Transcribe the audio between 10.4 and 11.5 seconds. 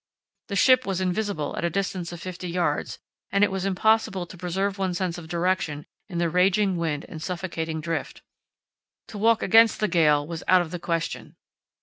out of the question.